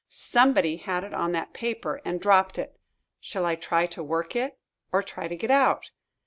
[0.09, 2.75] "Somebody had it on that paper and dropped it.
[3.19, 4.57] Shall I try to work it,
[4.91, 5.91] or try to get out?"